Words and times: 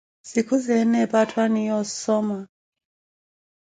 Sikhuzeene 0.29 0.97
epi 1.05 1.15
atthu 1.21 1.37
aniiya 1.45 1.73
osoma. 1.83 2.39